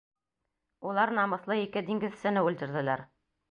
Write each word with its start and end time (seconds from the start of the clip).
Улар 0.91 1.13
намыҫлы 1.19 1.59
ике 1.67 1.85
диңгеҙсене 1.91 2.45
үлтерҙеләр. 2.51 3.07